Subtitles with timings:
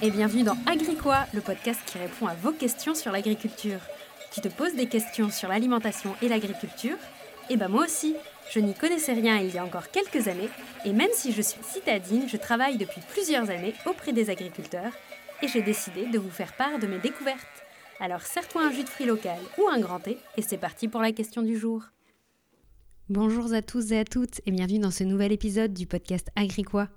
[0.00, 3.80] et bienvenue dans Agricois, le podcast qui répond à vos questions sur l'agriculture.
[4.32, 6.96] Tu te poses des questions sur l'alimentation et l'agriculture
[7.50, 8.14] Eh ben moi aussi,
[8.52, 10.50] je n'y connaissais rien il y a encore quelques années,
[10.84, 14.92] et même si je suis citadine, je travaille depuis plusieurs années auprès des agriculteurs,
[15.42, 17.46] et j'ai décidé de vous faire part de mes découvertes.
[17.98, 21.00] Alors serre-toi un jus de fruits local ou un grand thé, et c'est parti pour
[21.00, 21.82] la question du jour.
[23.08, 26.88] Bonjour à tous et à toutes, et bienvenue dans ce nouvel épisode du podcast Agricois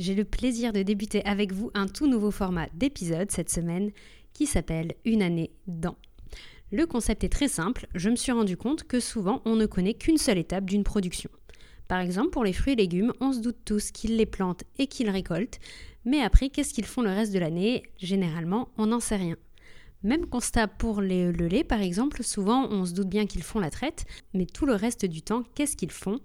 [0.00, 3.90] j'ai le plaisir de débuter avec vous un tout nouveau format d'épisode cette semaine
[4.32, 5.96] qui s'appelle Une année dans.
[6.72, 9.92] Le concept est très simple, je me suis rendu compte que souvent on ne connaît
[9.92, 11.28] qu'une seule étape d'une production.
[11.86, 14.86] Par exemple, pour les fruits et légumes, on se doute tous qu'ils les plantent et
[14.86, 15.60] qu'ils récoltent,
[16.06, 17.82] mais après, qu'est-ce qu'ils font le reste de l'année?
[17.98, 19.36] Généralement, on n'en sait rien.
[20.02, 23.70] Même constat pour le lait, par exemple, souvent on se doute bien qu'ils font la
[23.70, 26.20] traite, mais tout le reste du temps, qu'est-ce qu'ils font?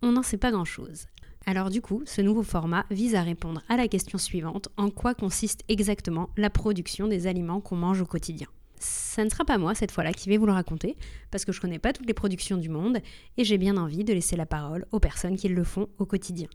[0.00, 1.06] On n'en sait pas grand-chose.
[1.46, 5.14] Alors du coup, ce nouveau format vise à répondre à la question suivante, en quoi
[5.14, 8.46] consiste exactement la production des aliments qu'on mange au quotidien?
[8.78, 10.96] Ça ne sera pas moi cette fois-là qui vais vous le raconter,
[11.30, 12.98] parce que je ne connais pas toutes les productions du monde,
[13.36, 16.48] et j'ai bien envie de laisser la parole aux personnes qui le font au quotidien.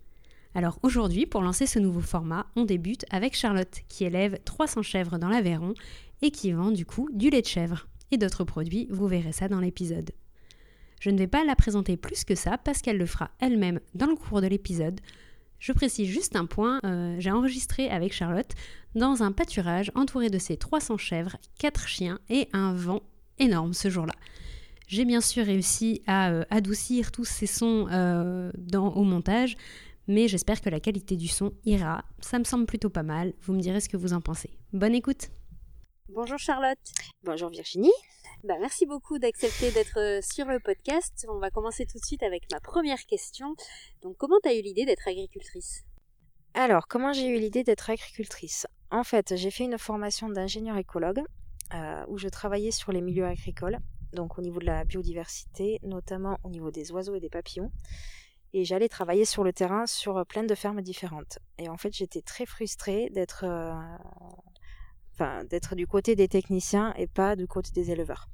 [0.55, 5.19] Alors aujourd'hui, pour lancer ce nouveau format, on débute avec Charlotte, qui élève 300 chèvres
[5.19, 5.75] dans l'Aveyron,
[6.23, 7.87] et qui vend du coup du lait de chèvre.
[8.11, 10.11] Et d'autres produits, vous verrez ça dans l'épisode.
[10.99, 14.07] Je ne vais pas la présenter plus que ça parce qu'elle le fera elle-même dans
[14.07, 14.99] le cours de l'épisode.
[15.57, 18.51] Je précise juste un point, euh, j'ai enregistré avec Charlotte
[18.95, 23.01] dans un pâturage entouré de ses 300 chèvres, 4 chiens et un vent
[23.39, 24.13] énorme ce jour-là.
[24.87, 29.55] J'ai bien sûr réussi à euh, adoucir tous ces sons euh, dans, au montage,
[30.07, 32.03] mais j'espère que la qualité du son ira.
[32.19, 34.49] Ça me semble plutôt pas mal, vous me direz ce que vous en pensez.
[34.73, 35.29] Bonne écoute
[36.09, 36.79] Bonjour Charlotte
[37.23, 37.91] Bonjour Virginie
[38.43, 41.25] bah, merci beaucoup d'accepter d'être euh, sur le podcast.
[41.29, 43.53] On va commencer tout de suite avec ma première question.
[44.01, 45.83] Donc, comment tu as eu l'idée d'être agricultrice?
[46.53, 48.65] Alors, comment j'ai eu l'idée d'être agricultrice?
[48.91, 51.21] En fait, j'ai fait une formation d'ingénieur écologue
[51.73, 53.77] euh, où je travaillais sur les milieux agricoles,
[54.13, 57.71] donc au niveau de la biodiversité, notamment au niveau des oiseaux et des papillons.
[58.53, 61.39] Et j'allais travailler sur le terrain sur plein de fermes différentes.
[61.57, 63.73] Et en fait, j'étais très frustrée d'être euh,
[65.49, 68.29] d'être du côté des techniciens et pas du côté des éleveurs.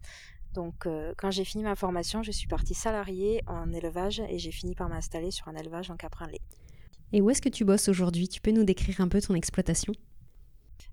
[0.53, 4.51] Donc euh, quand j'ai fini ma formation, je suis partie salariée en élevage et j'ai
[4.51, 6.41] fini par m'installer sur un élevage en caprin-lait.
[7.11, 8.27] Et où est-ce que tu bosses aujourd'hui?
[8.27, 9.93] Tu peux nous décrire un peu ton exploitation?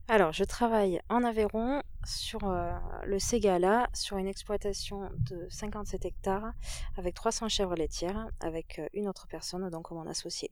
[0.08, 2.72] Alors, je travaille en Aveyron sur euh,
[3.06, 6.52] le Ségala, sur une exploitation de 57 hectares
[6.96, 10.50] avec 300 chèvres laitières, avec euh, une autre personne, donc mon associé.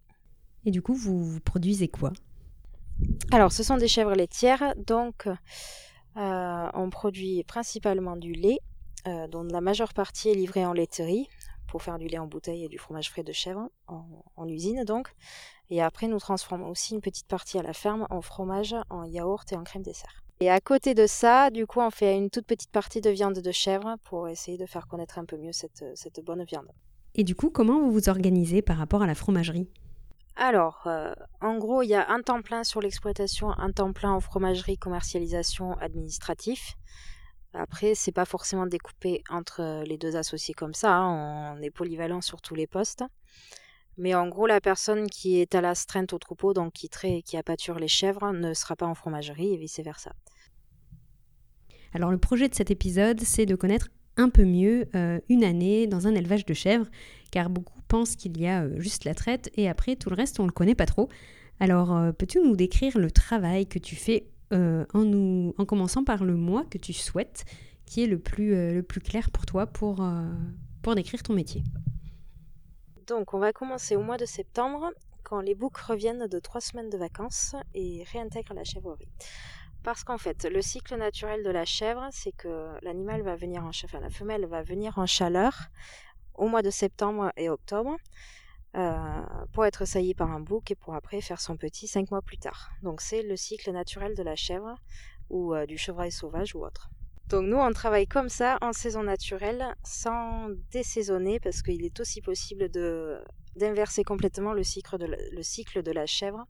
[0.64, 2.12] Et du coup, vous produisez quoi?
[3.32, 5.28] Alors, ce sont des chèvres laitières, donc
[6.16, 8.58] euh, on produit principalement du lait,
[9.06, 11.28] euh, dont la majeure partie est livrée en laiterie
[11.68, 15.14] pour faire du lait en bouteille et du fromage frais de chèvre en, usine donc.
[15.70, 19.52] Et après, nous transformons aussi une petite partie à la ferme en fromage, en yaourt
[19.52, 20.24] et en crème dessert.
[20.40, 23.38] Et à côté de ça, du coup, on fait une toute petite partie de viande
[23.38, 26.68] de chèvre pour essayer de faire connaître un peu mieux cette, cette bonne viande.
[27.14, 29.68] Et du coup, comment vous vous organisez par rapport à la fromagerie?
[30.36, 34.12] Alors, euh, en gros, il y a un temps plein sur l'exploitation, un temps plein
[34.12, 36.76] en fromagerie, commercialisation, administratif.
[37.52, 40.94] Après, c'est pas forcément découpé entre les deux associés comme ça.
[40.94, 43.04] Hein, on est polyvalent sur tous les postes.
[43.96, 47.36] Mais en gros, la personne qui est à l'astreinte au troupeau, donc qui traite qui
[47.36, 50.12] appâture les chèvres, ne sera pas en fromagerie et vice versa.
[51.92, 55.86] Alors, le projet de cet épisode, c'est de connaître un peu mieux euh, une année
[55.86, 56.86] dans un élevage de chèvres,
[57.32, 60.40] car beaucoup pensent qu'il y a euh, juste la traite et après tout le reste
[60.40, 61.08] on le connaît pas trop.
[61.58, 64.20] Alors euh, peux-tu nous décrire le travail que tu fais
[64.52, 67.44] en, nous, en commençant par le mois que tu souhaites,
[67.86, 70.04] qui est le plus, le plus clair pour toi pour,
[70.82, 71.62] pour décrire ton métier?
[73.06, 74.90] Donc on va commencer au mois de septembre,
[75.22, 79.08] quand les boucs reviennent de trois semaines de vacances et réintègrent la chèvrerie.
[79.82, 83.68] Parce qu'en fait, le cycle naturel de la chèvre, c'est que l'animal va venir en
[83.68, 85.54] enfin, la femelle va venir en chaleur
[86.40, 87.96] au mois de septembre et octobre
[88.76, 92.22] euh, pour être saillie par un bouc et pour après faire son petit cinq mois
[92.22, 92.70] plus tard.
[92.82, 94.74] Donc c'est le cycle naturel de la chèvre
[95.28, 96.88] ou euh, du chevreuil sauvage ou autre.
[97.28, 102.20] Donc nous, on travaille comme ça en saison naturelle, sans désaisonner, parce qu'il est aussi
[102.20, 103.22] possible de
[103.56, 106.46] d'inverser complètement le cycle de la chèvre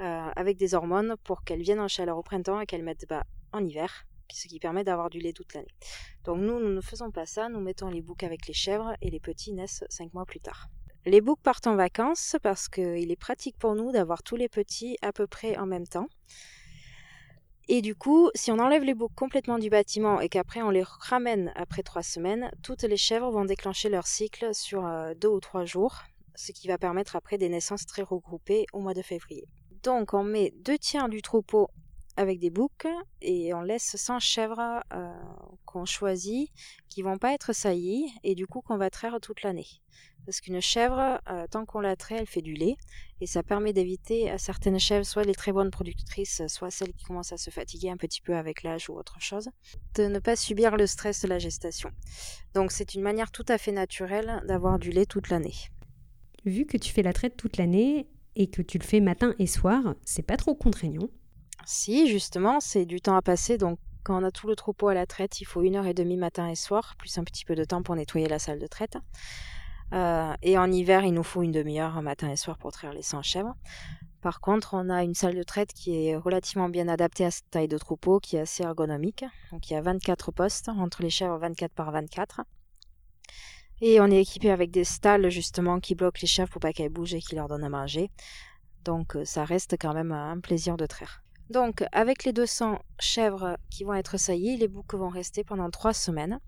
[0.00, 3.24] euh, avec des hormones pour qu'elles viennent en chaleur au printemps et qu'elles mettent bas
[3.52, 5.74] en hiver, ce qui permet d'avoir du lait toute l'année.
[6.24, 9.10] Donc nous, nous ne faisons pas ça, nous mettons les boucs avec les chèvres et
[9.10, 10.68] les petits naissent 5 mois plus tard.
[11.06, 14.96] Les boucs partent en vacances parce qu'il est pratique pour nous d'avoir tous les petits
[15.02, 16.08] à peu près en même temps.
[17.68, 20.84] Et du coup, si on enlève les boucs complètement du bâtiment et qu'après on les
[20.84, 25.40] ramène après trois semaines, toutes les chèvres vont déclencher leur cycle sur euh, deux ou
[25.40, 26.02] trois jours,
[26.34, 29.46] ce qui va permettre après des naissances très regroupées au mois de février.
[29.82, 31.68] Donc on met deux tiers du troupeau
[32.16, 32.86] avec des boucs
[33.20, 34.82] et on laisse 100 chèvres
[35.64, 36.50] qu'on choisit
[36.88, 39.66] qui vont pas être saillies et du coup qu'on va traire toute l'année.
[40.24, 42.76] Parce qu'une chèvre, euh, tant qu'on la traite, elle fait du lait.
[43.20, 47.04] Et ça permet d'éviter à certaines chèvres, soit les très bonnes productrices, soit celles qui
[47.04, 49.50] commencent à se fatiguer un petit peu avec l'âge ou autre chose,
[49.94, 51.90] de ne pas subir le stress de la gestation.
[52.54, 55.54] Donc c'est une manière tout à fait naturelle d'avoir du lait toute l'année.
[56.44, 59.46] Vu que tu fais la traite toute l'année et que tu le fais matin et
[59.46, 61.08] soir, c'est pas trop contraignant
[61.66, 63.58] Si, justement, c'est du temps à passer.
[63.58, 65.94] Donc quand on a tout le troupeau à la traite, il faut une heure et
[65.94, 68.66] demie matin et soir, plus un petit peu de temps pour nettoyer la salle de
[68.66, 68.98] traite.
[69.92, 73.02] Euh, et en hiver, il nous faut une demi-heure matin et soir pour traire les
[73.02, 73.54] 100 chèvres.
[74.20, 77.50] Par contre, on a une salle de traite qui est relativement bien adaptée à cette
[77.50, 79.24] taille de troupeau, qui est assez ergonomique.
[79.52, 82.42] Donc il y a 24 postes entre les chèvres 24 par 24.
[83.80, 86.90] Et on est équipé avec des stalles justement qui bloquent les chèvres pour pas qu'elles
[86.90, 88.10] bougent et qui leur donnent à manger.
[88.84, 91.23] Donc euh, ça reste quand même un plaisir de traire.
[91.50, 95.92] Donc avec les 200 chèvres qui vont être saillies, les boucs vont rester pendant 3
[95.92, 96.40] semaines.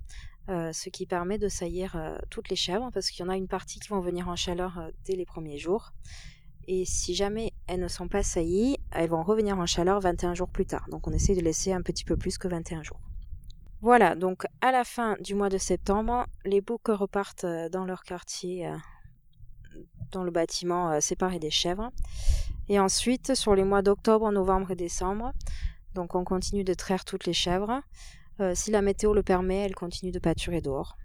[0.48, 3.36] Euh, ce qui permet de saillir euh, toutes les chèvres, parce qu'il y en a
[3.36, 5.92] une partie qui vont venir en chaleur euh, dès les premiers jours.
[6.68, 10.48] Et si jamais elles ne sont pas saillies, elles vont revenir en chaleur 21 jours
[10.48, 10.86] plus tard.
[10.88, 13.00] Donc on essaie de laisser un petit peu plus que 21 jours.
[13.82, 18.72] Voilà, donc à la fin du mois de septembre, les boucs repartent dans leur quartier,
[20.12, 21.92] dans le bâtiment séparé des chèvres.
[22.68, 25.32] Et ensuite, sur les mois d'octobre, novembre et décembre,
[25.94, 27.80] donc on continue de traire toutes les chèvres.
[28.40, 30.96] Euh, si la météo le permet, elle continue de pâturer dehors.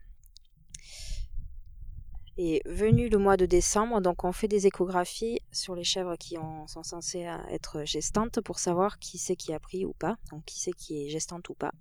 [2.37, 6.37] Et venu le mois de décembre, donc on fait des échographies sur les chèvres qui
[6.67, 10.43] sont censées euh, être gestantes pour savoir qui c'est qui a pris ou pas, donc
[10.45, 11.71] qui c'est qui est gestante ou pas.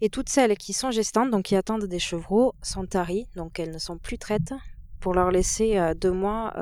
[0.00, 3.70] Et toutes celles qui sont gestantes, donc qui attendent des chevreaux, sont taries, donc elles
[3.70, 4.52] ne sont plus traites,
[5.00, 6.52] pour leur laisser euh, deux mois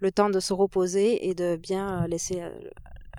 [0.00, 2.42] le temps de se reposer et de bien laisser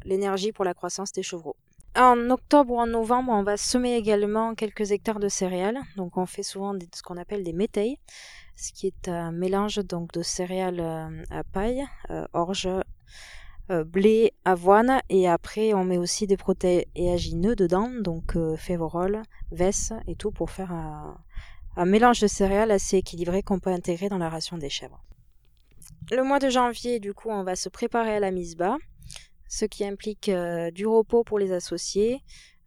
[0.05, 1.55] l'énergie pour la croissance des chevreaux.
[1.97, 5.79] En octobre ou en novembre, on va semer également quelques hectares de céréales.
[5.95, 7.97] Donc on fait souvent ce qu'on appelle des métailles,
[8.55, 12.69] ce qui est un mélange donc de céréales euh, à paille, euh, orge,
[13.71, 20.15] euh, blé, avoine, et après on met aussi des protéagineux dedans, donc févorol, vesse et
[20.15, 21.17] tout pour faire un,
[21.77, 25.03] un mélange de céréales assez équilibré qu'on peut intégrer dans la ration des chèvres.
[26.11, 28.77] Le mois de janvier, du coup, on va se préparer à la mise bas
[29.47, 32.21] ce qui implique euh, du repos pour les associés,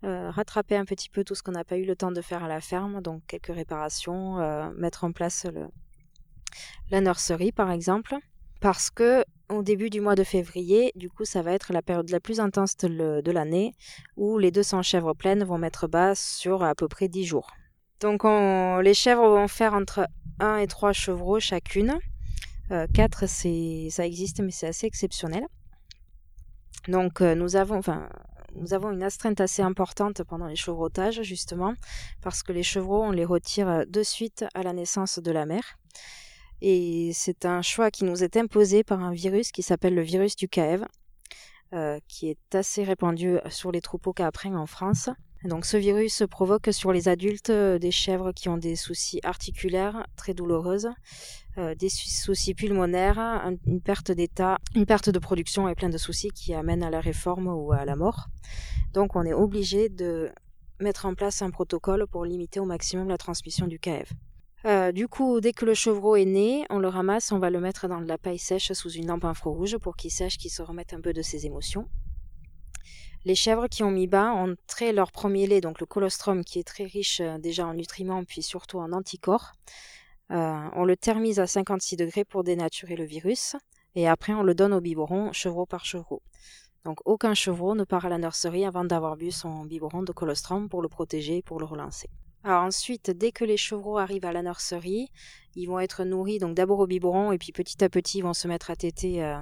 [0.04, 2.44] euh, rattraper un petit peu tout ce qu'on n'a pas eu le temps de faire
[2.44, 5.46] à la ferme, donc quelques réparations, euh, mettre en place
[6.90, 8.16] la nurserie par exemple,
[8.60, 12.08] parce que au début du mois de février, du coup, ça va être la période
[12.10, 13.74] la plus intense de l'année,
[14.16, 17.50] où les 200 chèvres pleines vont mettre bas sur à peu près 10 jours.
[18.00, 20.06] Donc les chèvres vont faire entre
[20.38, 21.98] 1 et 3 chevreaux chacune.
[22.70, 25.46] 4, ça existe, mais c'est assez exceptionnel.
[26.88, 27.82] Donc euh, nous avons,
[28.90, 31.74] une astreinte assez importante pendant les chevrotages, justement,
[32.22, 35.46] parce que les chevreaux, on les retire euh, de suite à la naissance de la
[35.46, 35.78] mère.
[36.62, 40.36] Et c'est un choix qui nous est imposé par un virus qui s'appelle le virus
[40.36, 40.84] du CAEV,
[41.72, 45.08] euh, qui est assez répandu sur les troupeaux caprins en France.
[45.44, 50.34] Donc ce virus provoque sur les adultes des chèvres qui ont des soucis articulaires très
[50.34, 50.90] douloureuses,
[51.56, 53.18] euh, des soucis pulmonaires,
[53.66, 57.00] une perte d'état, une perte de production et plein de soucis qui amènent à la
[57.00, 58.28] réforme ou à la mort.
[58.92, 60.30] Donc on est obligé de
[60.78, 64.12] mettre en place un protocole pour limiter au maximum la transmission du KF.
[64.66, 67.60] Euh, du coup, dès que le chevreau est né, on le ramasse, on va le
[67.60, 70.60] mettre dans de la paille sèche sous une lampe infrarouge pour qu'il sèche, qu'il se
[70.60, 71.88] remette un peu de ses émotions.
[73.24, 76.58] Les chèvres qui ont mis bas ont trait leur premier lait, donc le colostrum, qui
[76.58, 79.52] est très riche euh, déjà en nutriments, puis surtout en anticorps.
[80.30, 83.56] Euh, on le thermise à 56 degrés pour dénaturer le virus.
[83.94, 86.22] Et après, on le donne au biberon, chevreau par chevreau.
[86.84, 90.68] Donc aucun chevreau ne part à la nurserie avant d'avoir bu son biberon de colostrum
[90.68, 92.08] pour le protéger et pour le relancer.
[92.42, 95.10] Ensuite, dès que les chevreaux arrivent à la nurserie,
[95.56, 98.32] ils vont être nourris donc d'abord au biberon et puis petit à petit ils vont
[98.32, 99.38] se mettre à téter euh,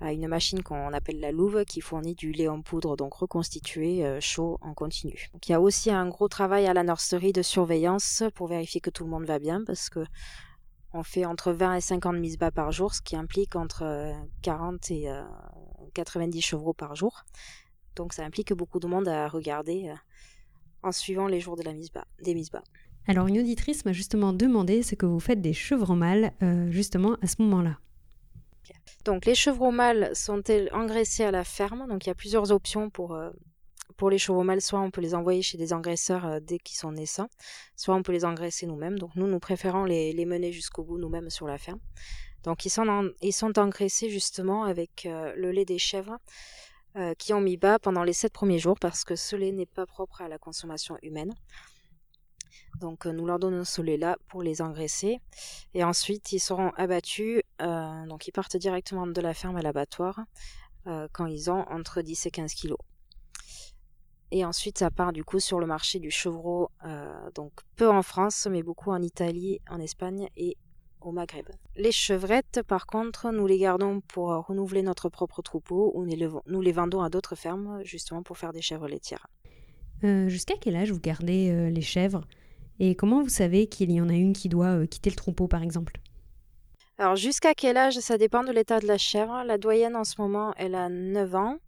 [0.00, 4.04] à une machine qu'on appelle la louve qui fournit du lait en poudre donc reconstitué
[4.04, 5.28] euh, chaud en continu.
[5.32, 8.80] Donc il y a aussi un gros travail à la nurserie de surveillance pour vérifier
[8.80, 10.04] que tout le monde va bien parce que
[10.94, 14.90] on fait entre 20 et 50 mises bas par jour, ce qui implique entre 40
[14.90, 15.22] euh,
[15.86, 17.24] et 90 euh, chevreaux par jour.
[17.94, 19.92] Donc ça implique beaucoup de monde à regarder
[20.82, 22.62] en suivant les jours de mise bas, des mises bas.
[23.06, 26.32] Alors une auditrice m'a justement demandé ce que vous faites des chevrons mâles
[26.70, 27.78] justement à ce moment-là.
[29.08, 31.86] Donc les chevreaux mâles sont-ils engraissés à la ferme?
[31.88, 33.30] Donc il y a plusieurs options pour, euh,
[34.10, 34.60] les chevaux mâles.
[34.60, 37.30] Soit on peut les envoyer chez des engraisseurs euh, dès qu'ils sont naissants,
[37.74, 38.98] soit on peut les engraisser nous-mêmes.
[38.98, 41.80] Donc nous, nous préférons les, mener jusqu'au bout nous-mêmes sur la ferme.
[42.42, 42.84] Donc ils sont,
[43.30, 46.18] sont engraissés justement avec euh, le lait des chèvres
[47.16, 49.86] qui ont mis bas pendant les sept premiers jours parce que ce lait n'est pas
[49.86, 51.32] propre à la consommation humaine.
[52.80, 55.20] Donc nous leur donnons ce lait-là pour les engraisser.
[55.74, 57.42] Et ensuite, ils seront abattus.
[57.58, 60.20] Donc ils partent directement de la ferme à l'abattoir
[61.12, 62.78] quand ils ont entre 10 et 15 kilos.
[64.30, 66.70] Et ensuite, ça part du coup sur le marché du chevreau,
[67.34, 70.56] donc peu en France, mais beaucoup en Italie, en Espagne et
[71.00, 71.46] au Maghreb.
[71.76, 76.06] Les chevrettes, par contre, nous les gardons pour renouveler notre propre troupeau ou
[76.46, 79.26] nous les vendons à d'autres fermes, justement pour faire des chèvres laitières.
[80.02, 82.24] Jusqu'à quel âge vous gardez les chèvres?
[82.80, 85.48] Et comment vous savez qu'il y en a une qui doit euh, quitter le troupeau,
[85.48, 86.00] par exemple?
[87.00, 87.98] Alors, jusqu'à quel âge?
[88.00, 89.44] Ça dépend de l'état de la chèvre.
[89.44, 91.58] La doyenne, en ce moment, elle a 9 ans.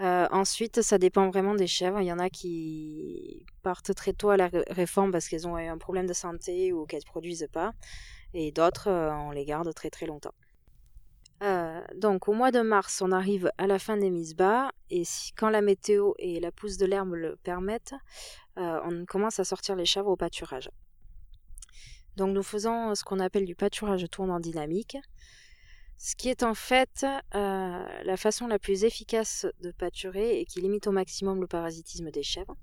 [0.00, 2.00] Euh, ensuite, ça dépend vraiment des chèvres.
[2.00, 5.78] Il y en a qui partent très tôt à la réforme parce qu'elles ont un
[5.78, 7.72] problème de santé ou qu'elles ne produisent pas.
[8.34, 10.34] Et d'autres, euh, on les garde très très longtemps.
[11.94, 15.04] donc au mois de mars, on arrive à la fin des mises bas et
[15.38, 17.94] quand la météo et la pousse de l'herbe le permettent,
[18.58, 20.70] euh, on commence à sortir les chèvres au pâturage.
[22.20, 24.98] Donc nous faisons ce qu'on appelle du pâturage tournant dynamique,
[25.96, 30.60] ce qui est en fait euh, la façon la plus efficace de pâturer et qui
[30.60, 32.58] limite au maximum le parasitisme des chèvres.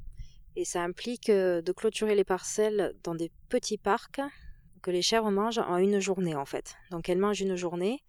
[0.56, 4.22] Et ça implique euh, de clôturer les parcelles dans des petits parcs
[4.84, 6.76] que les chèvres mangent en une journée en fait.
[6.92, 8.04] Donc elles mangent une journée,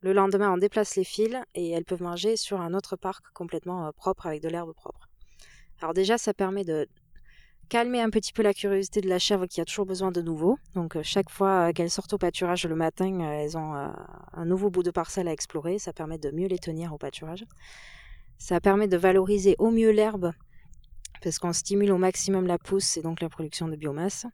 [0.00, 3.90] le lendemain on déplace les fils et elles peuvent manger sur un autre parc complètement
[3.94, 5.08] propre avec de l'herbe propre.
[5.80, 6.86] Alors déjà ça permet de
[7.68, 10.58] calmer un petit peu la curiosité de la chèvre qui a toujours besoin de nouveau.
[10.74, 14.44] Donc euh, chaque fois euh, qu'elles sortent au pâturage le matin, euh, elles ont un
[14.44, 15.78] nouveau bout de parcelle à explorer.
[15.78, 17.44] Ça permet de mieux les tenir au pâturage.
[18.38, 20.32] Ça permet de valoriser au mieux l'herbe
[21.22, 24.26] parce qu'on stimule au maximum la pousse et donc la production de biomasse.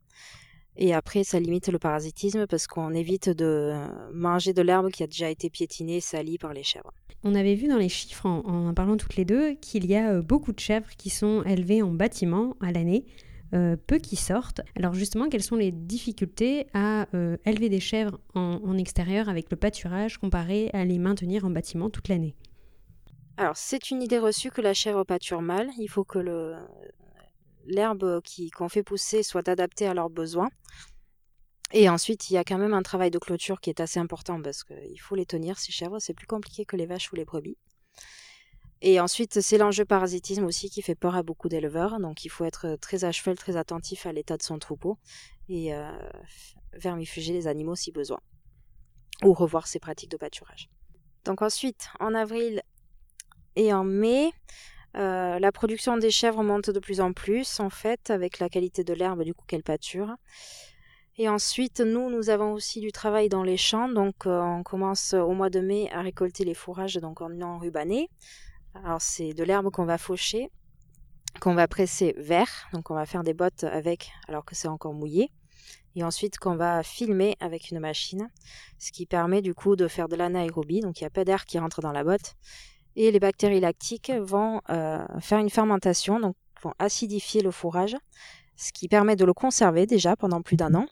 [0.78, 3.74] Et après, ça limite le parasitisme parce qu'on évite de
[4.12, 6.92] manger de l'herbe qui a déjà été piétinée, salie par les chèvres.
[7.24, 10.22] On avait vu dans les chiffres, en en parlant toutes les deux, qu'il y a
[10.22, 13.04] beaucoup de chèvres qui sont élevées en bâtiment à l'année.
[13.54, 14.60] Euh, peu qui sortent.
[14.76, 19.56] Alors justement, quelles sont les difficultés à euh, élever des chèvres en, extérieur avec le
[19.56, 22.34] pâturage comparé à les maintenir en bâtiment toute l'année?
[23.38, 25.70] Alors c'est une idée reçue que la chèvre pâture mal.
[25.78, 26.18] Il faut que
[27.68, 28.20] l'herbe
[28.54, 30.50] qu'on fait pousser soit adaptée à leurs besoins.
[31.72, 34.40] Et ensuite, il y a quand même un travail de clôture qui est assez important
[34.40, 35.98] parce qu'il faut les tenir, ces chèvres.
[35.98, 37.58] C'est plus compliqué que les vaches ou les brebis.
[38.80, 41.98] Et ensuite, c'est l'enjeu parasitisme aussi qui fait peur à beaucoup d'éleveurs.
[41.98, 44.98] Donc, il faut être très à cheval, très attentif à l'état de son troupeau
[45.48, 45.90] et euh,
[46.74, 48.20] vermifuger les animaux si besoin.
[49.24, 50.70] Ou revoir ses pratiques de pâturage.
[51.24, 52.62] Donc, ensuite, en avril
[53.56, 54.32] et en mai,
[54.98, 58.84] euh, la production des chèvres monte de plus en plus, en fait, avec la qualité
[58.84, 60.16] de l'herbe du coup qu'elles pâturent.
[61.16, 63.88] Et ensuite, nous, nous avons aussi du travail dans les champs.
[63.88, 68.08] Donc, euh, on commence au mois de mai à récolter les fourrages donc en enrubanné.
[68.84, 70.50] Alors c'est de l'herbe qu'on va faucher,
[71.40, 74.94] qu'on va presser vert, donc on va faire des bottes avec alors que c'est encore
[74.94, 75.30] mouillé,
[75.96, 78.30] et ensuite qu'on va filmer avec une machine,
[78.78, 81.44] ce qui permet du coup de faire de l'anaérobie, donc il n'y a pas d'air
[81.44, 82.34] qui rentre dans la botte,
[82.98, 87.96] et les bactéries lactiques vont euh, faire une fermentation, donc vont acidifier le fourrage,
[88.56, 90.86] ce qui permet de le conserver déjà pendant plus d'un an,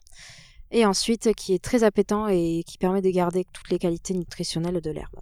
[0.71, 4.79] et ensuite qui est très appétant et qui permet de garder toutes les qualités nutritionnelles
[4.79, 5.19] de l'herbe.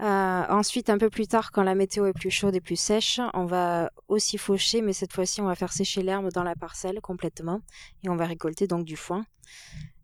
[0.00, 3.20] Euh, ensuite, un peu plus tard, quand la météo est plus chaude et plus sèche,
[3.34, 7.00] on va aussi faucher, mais cette fois-ci, on va faire sécher l'herbe dans la parcelle
[7.00, 7.62] complètement
[8.04, 9.24] et on va récolter donc du foin.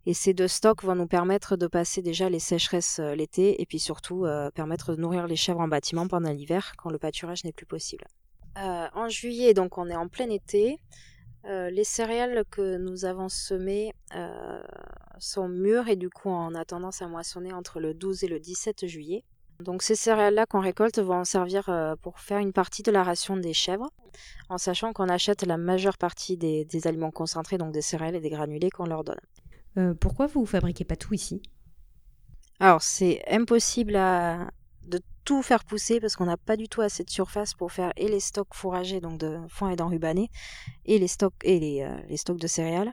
[0.06, 3.66] Et ces deux stocks vont nous permettre de passer déjà les sécheresses euh, l'été et
[3.66, 7.44] puis surtout euh, permettre de nourrir les chèvres en bâtiment pendant l'hiver quand le pâturage
[7.44, 8.04] n'est plus possible.
[8.56, 10.78] en juillet, donc on est en plein été.
[11.44, 13.92] les céréales que nous avons semées
[15.18, 18.40] sont mûres et du coup on a tendance à moissonner entre le 12 et le
[18.40, 19.24] 17 juillet.
[19.62, 23.36] Donc ces céréales-là qu'on récolte vont servir euh, pour faire une partie de la ration
[23.36, 23.88] des chèvres,
[24.48, 28.30] en sachant qu'on achète la majeure partie des, aliments concentrés, donc des céréales et des
[28.30, 29.20] granulés qu'on leur donne.
[29.78, 31.42] Euh, pourquoi vous ne fabriquez pas tout ici?
[32.60, 37.10] Alors c'est impossible de tout faire pousser parce qu'on n'a pas du tout assez de
[37.10, 40.30] surface pour faire et les stocks fourragés, donc de foin et d'enrubanés,
[40.84, 42.92] et les stocks et les, euh, les stocks de céréales.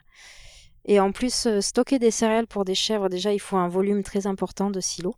[0.86, 4.26] Et en plus, stocker des céréales pour des chèvres, déjà, il faut un volume très
[4.26, 5.16] important de silos.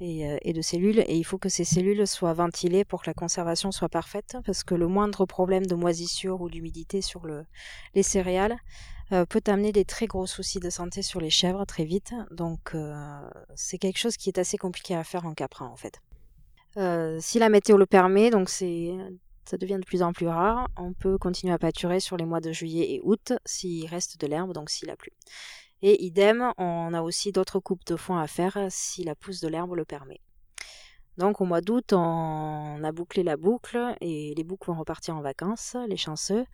[0.00, 1.00] Euh, et, de cellules.
[1.08, 4.62] Et il faut que ces cellules soient ventilées pour que la conservation soit parfaite, parce
[4.62, 7.44] que le moindre problème de moisissure ou d'humidité sur le,
[7.96, 8.56] les céréales
[9.12, 12.12] euh, peut amener des très gros soucis de santé sur les chèvres très vite.
[12.30, 13.20] Donc euh,
[13.54, 16.00] c'est quelque chose qui est assez compliqué à faire en caprin en fait.
[17.20, 18.94] si la météo le permet, donc c'est
[19.44, 20.68] ça devient de plus en plus rare.
[20.76, 24.26] On peut continuer à pâturer sur les mois de juillet et août s'il reste de
[24.26, 25.10] l'herbe, donc s'il a plu.
[25.80, 29.48] Et idem, on a aussi d'autres coupes de foin à faire si la pousse de
[29.48, 30.20] l'herbe le permet.
[31.16, 35.20] Donc au mois d'août, on a bouclé la boucle et les boucs vont repartir en
[35.20, 36.44] vacances, les chanceux.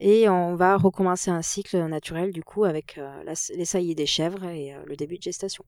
[0.00, 3.22] Et on va recommencer un cycle naturel du coup avec euh,
[3.54, 5.64] les saillies des chèvres et euh, le début de gestation.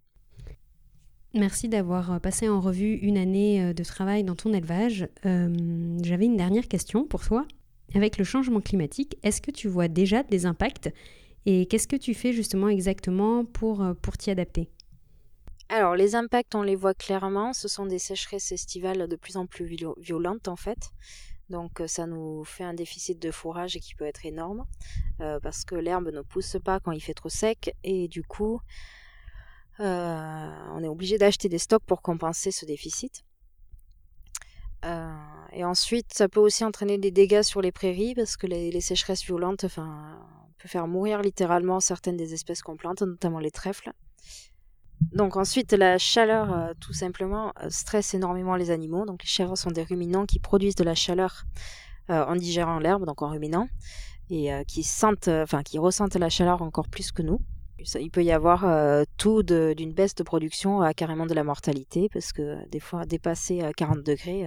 [1.35, 5.09] Merci d'avoir passé en revue une année de travail dans ton élevage.
[5.25, 7.47] J'avais une dernière question pour toi.
[7.95, 10.91] Avec le changement climatique, est-ce que tu vois déjà des impacts
[11.47, 14.69] et qu'est-ce que tu fais justement exactement pour, pour t'y adapter?
[15.75, 17.55] Alors, les impacts, on les voit clairement.
[17.55, 19.65] Ce sont des sécheresses estivales de plus en plus
[19.97, 20.91] violentes, en fait.
[21.53, 24.65] Donc, euh, ça nous fait un déficit de fourrage qui peut être énorme
[25.21, 28.59] euh, parce que l'herbe ne pousse pas quand il fait trop sec et du coup,
[29.81, 33.25] euh, on est obligé d'acheter des stocks pour compenser ce déficit.
[35.53, 39.23] et ensuite, ça peut aussi entraîner des dégâts sur les prairies parce que les, sécheresses
[39.23, 40.19] violentes, enfin,
[40.59, 43.93] peut faire mourir littéralement certaines des espèces qu'on plante, notamment les trèfles.
[45.11, 49.05] Donc ensuite, la chaleur, euh, tout simplement, euh, stresse énormément les animaux.
[49.05, 51.45] Donc les chèvres sont des ruminants qui produisent de la chaleur
[52.11, 53.69] euh, en digérant l'herbe, donc en ruminant,
[54.31, 54.83] et qui
[55.79, 57.41] ressentent la chaleur encore plus que nous.
[58.01, 58.65] Il peut y avoir
[59.19, 63.63] tout d'une baisse de production à carrément de la mortalité, parce que des fois, dépasser
[63.77, 64.47] 40 degrés,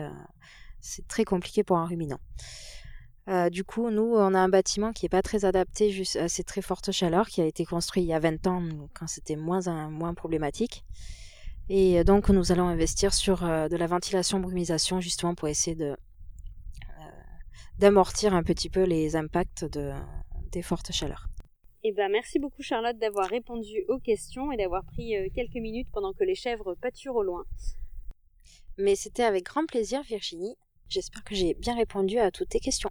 [0.80, 2.20] c'est très compliqué pour un ruminant.
[3.28, 6.44] Euh, du coup, nous, on a un bâtiment qui n'est pas très adapté à ces
[6.44, 8.64] très fortes chaleurs, qui a été construit il y a 20 ans,
[8.94, 10.84] quand c'était moins, moins problématique.
[11.70, 15.86] Et donc, nous allons investir sur euh, de la ventilation brumisation, justement pour essayer de
[15.86, 15.96] euh,
[17.80, 19.92] d'amortir un petit peu les impacts de,
[20.52, 21.28] des fortes chaleurs.
[21.84, 26.14] Eh ben, merci beaucoup Charlotte d'avoir répondu aux questions et d'avoir pris quelques minutes pendant
[26.14, 27.44] que les chèvres pâturent au loin.
[28.78, 30.58] Mais c'était avec grand plaisir Virginie.
[30.90, 32.90] J'espère que j'ai bien répondu à toutes tes questions.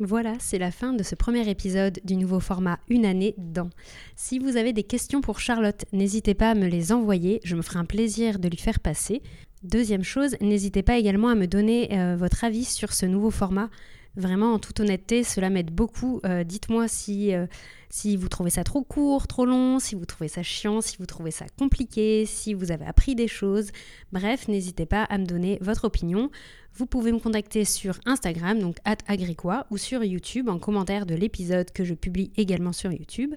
[0.00, 3.68] Voilà, c'est la fin de ce premier épisode du nouveau format Une année dans.
[4.14, 7.62] Si vous avez des questions pour Charlotte, n'hésitez pas à me les envoyer, je me
[7.62, 9.22] ferai un plaisir de lui faire passer.
[9.64, 13.70] Deuxième chose, n'hésitez pas également à me donner euh, votre avis sur ce nouveau format.
[14.18, 16.20] Vraiment, en toute honnêteté, cela m'aide beaucoup.
[16.26, 17.46] Euh, dites-moi si, euh,
[17.88, 21.06] si vous trouvez ça trop court, trop long, si vous trouvez ça chiant, si vous
[21.06, 23.70] trouvez ça compliqué, si vous avez appris des choses.
[24.10, 26.32] Bref, n'hésitez pas à me donner votre opinion.
[26.74, 31.70] Vous pouvez me contacter sur Instagram, donc agricois, ou sur YouTube en commentaire de l'épisode
[31.70, 33.36] que je publie également sur YouTube.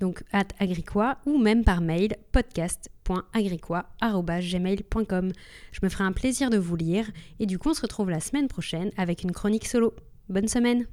[0.00, 0.22] Donc
[0.58, 5.32] agricois ou même par mail podcast.agricois.gmail.com.
[5.70, 7.10] Je me ferai un plaisir de vous lire
[7.40, 9.92] et du coup on se retrouve la semaine prochaine avec une chronique solo.
[10.28, 10.86] Bonne semaine